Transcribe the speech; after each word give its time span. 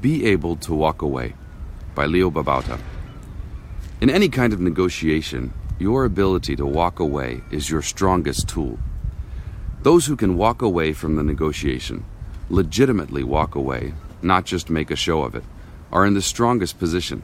Be 0.00 0.26
Able 0.26 0.56
to 0.56 0.74
Walk 0.74 1.00
Away 1.00 1.32
by 1.94 2.04
Leo 2.04 2.30
Babauta. 2.30 2.78
In 4.02 4.10
any 4.10 4.28
kind 4.28 4.52
of 4.52 4.60
negotiation, 4.60 5.54
your 5.78 6.04
ability 6.04 6.54
to 6.56 6.66
walk 6.66 7.00
away 7.00 7.40
is 7.50 7.70
your 7.70 7.80
strongest 7.80 8.46
tool. 8.46 8.78
Those 9.80 10.04
who 10.04 10.14
can 10.14 10.36
walk 10.36 10.60
away 10.60 10.92
from 10.92 11.16
the 11.16 11.22
negotiation, 11.22 12.04
legitimately 12.50 13.24
walk 13.24 13.54
away, 13.54 13.94
not 14.20 14.44
just 14.44 14.68
make 14.68 14.90
a 14.90 14.96
show 14.96 15.22
of 15.22 15.34
it, 15.34 15.44
are 15.90 16.04
in 16.04 16.12
the 16.12 16.20
strongest 16.20 16.78
position. 16.78 17.22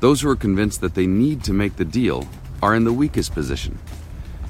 Those 0.00 0.22
who 0.22 0.30
are 0.30 0.36
convinced 0.36 0.80
that 0.80 0.94
they 0.94 1.06
need 1.06 1.44
to 1.44 1.52
make 1.52 1.76
the 1.76 1.84
deal 1.84 2.26
are 2.62 2.74
in 2.74 2.84
the 2.84 2.94
weakest 2.94 3.34
position. 3.34 3.78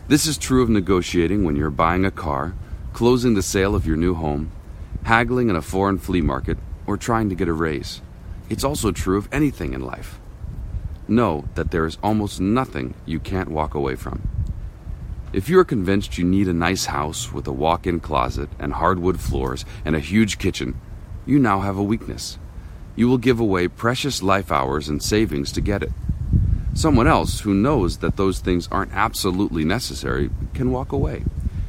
This 0.07 0.25
is 0.27 0.39
true 0.39 0.63
of 0.63 0.69
negotiating 0.69 1.43
when 1.43 1.57
you're 1.57 1.71
buying 1.71 2.05
a 2.05 2.13
car, 2.13 2.55
closing 2.93 3.35
the 3.35 3.43
sale 3.43 3.75
of 3.75 3.87
your 3.89 3.97
new 3.97 4.15
home, 4.15 4.53
haggling 5.03 5.51
in 5.51 5.57
a 5.57 5.63
foreign 5.63 5.99
flea 5.99 6.21
market, 6.21 6.59
or 6.87 6.97
trying 6.97 7.29
to 7.29 7.35
get 7.35 7.49
a 7.49 7.53
raise. 7.53 8.01
It's 8.49 8.65
also 8.65 8.93
true 8.93 9.17
of 9.17 9.29
anything 9.33 9.73
in 9.73 9.81
life. 9.81 10.21
Know 11.09 11.45
that 11.55 11.71
there 11.71 11.87
is 11.87 11.99
almost 12.03 12.41
nothing 12.41 12.95
you 13.07 13.21
can't 13.21 13.51
walk 13.51 13.75
away 13.75 13.97
from. 13.97 14.29
If 15.33 15.49
you 15.49 15.59
are 15.59 15.65
convinced 15.65 16.17
you 16.17 16.25
need 16.25 16.47
a 16.47 16.55
nice 16.55 16.87
house 16.87 17.33
with 17.33 17.47
a 17.47 17.53
walk 17.53 17.87
in 17.87 18.01
closet 18.01 18.49
and 18.59 18.75
hardwood 18.75 19.21
floors 19.21 19.65
and 19.85 19.97
a 19.97 20.01
huge 20.01 20.39
kitchen, 20.39 20.81
you 21.27 21.39
now 21.39 21.61
have 21.61 21.77
a 21.77 21.83
weakness. 21.83 22.39
You 22.97 23.09
will 23.09 23.19
give 23.19 23.41
away 23.41 23.67
precious 23.67 24.23
life 24.23 24.53
hours 24.53 24.89
and 24.89 25.03
savings 25.03 25.51
to 25.53 25.61
get 25.61 25.83
it. 25.83 25.91
Someone 26.75 27.07
else 27.07 27.41
who 27.41 27.55
knows 27.55 27.99
that 27.99 28.17
those 28.17 28.39
things 28.39 28.69
aren't 28.71 28.93
absolutely 28.93 29.65
necessary 29.65 30.31
can 30.55 30.71
walk 30.71 30.93
away 30.93 31.25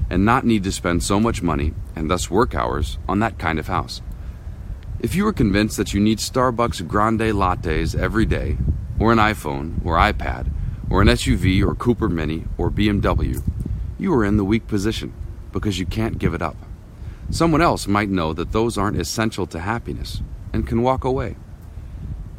and 0.10 0.24
not 0.24 0.46
need 0.46 0.64
to 0.64 0.72
spend 0.72 1.04
so 1.04 1.20
much 1.20 1.42
money 1.42 1.74
and 1.96 2.10
thus 2.10 2.30
work 2.30 2.54
hours 2.54 2.98
on 3.08 3.20
that 3.20 3.40
kind 3.40 3.58
of 3.58 3.68
house. 3.68 4.02
If 5.06 5.14
you 5.14 5.28
are 5.28 5.34
convinced 5.34 5.78
that 5.78 5.94
you 5.94 6.00
need 6.00 6.18
Starbucks 6.18 6.88
grande 6.88 7.32
lattes 7.32 7.96
every 7.96 8.26
day, 8.26 8.58
or 8.98 9.12
an 9.12 9.20
iPhone, 9.20 9.86
or 9.86 9.98
iPad, 9.98 10.52
or 10.90 11.04
an 11.04 11.10
SUV, 11.10 11.64
or 11.64 11.76
Cooper 11.76 12.10
Mini, 12.10 12.46
or 12.58 12.72
BMW, 12.72 13.40
you 14.00 14.12
are 14.16 14.26
in 14.26 14.38
the 14.38 14.44
weak 14.44 14.66
position 14.66 15.14
because 15.52 15.78
you 15.78 15.86
can't 15.86 16.18
give 16.18 16.34
it 16.34 16.42
up. 16.42 16.58
Someone 17.30 17.62
else 17.62 17.86
might 17.86 18.10
know 18.10 18.34
that 18.34 18.52
those 18.52 18.80
aren't 18.80 19.00
essential 19.00 19.46
to 19.46 19.60
happiness 19.60 20.24
and 20.52 20.66
can 20.66 20.82
walk 20.82 21.04
away. 21.04 21.36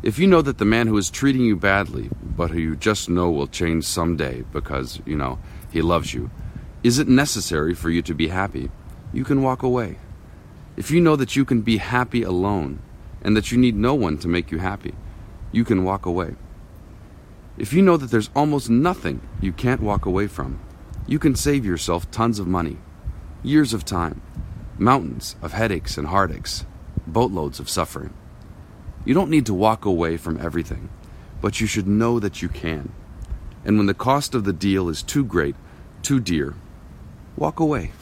If 0.03 0.19
you 0.19 0.27
know 0.27 0.43
that 0.43 0.59
the 0.59 0.65
man 0.65 0.89
who 0.89 0.97
is 0.97 1.09
treating 1.09 1.43
you 1.43 1.55
badly, 1.55 2.11
but 2.21 2.51
who 2.51 2.59
you 2.59 2.75
just 2.75 3.09
know 3.09 3.31
will 3.31 3.47
change 3.47 3.85
someday 3.85 4.43
because, 4.53 5.01
you 5.07 5.15
know, 5.15 5.39
he 5.71 5.83
loves 5.83 6.13
you, 6.13 6.33
isn't 6.83 7.09
necessary 7.09 7.77
for 7.77 7.91
you 7.91 8.03
to 8.03 8.13
be 8.13 8.27
happy, 8.27 8.73
you 9.13 9.23
can 9.23 9.41
walk 9.41 9.63
away. 9.63 9.99
If 10.77 10.91
you 10.91 11.01
know 11.01 11.17
that 11.17 11.35
you 11.35 11.47
can 11.47 11.63
be 11.63 11.79
happy 11.79 12.23
alone 12.23 12.81
and 13.23 13.35
that 13.35 13.51
you 13.51 13.57
need 13.57 13.75
no 13.75 13.95
one 13.95 14.19
to 14.19 14.29
make 14.29 14.51
you 14.51 14.59
happy, 14.59 14.95
you 15.51 15.65
can 15.65 15.85
walk 15.85 16.05
away. 16.05 16.35
If 17.57 17.73
you 17.73 17.81
know 17.81 17.97
that 17.97 18.11
there's 18.11 18.29
almost 18.37 18.69
nothing 18.69 19.27
you 19.41 19.53
can't 19.53 19.81
walk 19.81 20.05
away 20.05 20.27
from, 20.27 20.61
you 21.07 21.19
can 21.19 21.35
save 21.35 21.65
yourself 21.65 22.11
tons 22.11 22.39
of 22.39 22.47
money, 22.47 22.77
years 23.43 23.73
of 23.73 23.87
time, 23.87 24.21
mountains 24.79 25.37
of 25.41 25.55
headaches 25.55 25.97
and 25.97 26.09
heartaches, 26.09 26.67
boatloads 27.07 27.59
of 27.59 27.71
suffering. 27.71 28.13
You 29.07 29.15
don't 29.15 29.31
need 29.31 29.47
to 29.47 29.55
walk 29.55 29.87
away 29.87 30.19
from 30.19 30.39
everything, 30.39 30.91
but 31.41 31.59
you 31.59 31.67
should 31.67 31.87
know 31.87 32.21
that 32.21 32.43
you 32.43 32.51
can. 32.51 32.93
And 33.65 33.79
when 33.79 33.87
the 33.87 33.95
cost 33.95 34.35
of 34.35 34.45
the 34.45 34.53
deal 34.53 34.91
is 34.91 35.03
too 35.03 35.25
great, 35.25 35.57
too 36.03 36.21
dear, 36.21 36.55
walk 37.35 37.61
away. 37.61 37.93